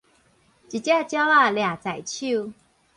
[0.03, 0.35] 一隻鳥仔掠在手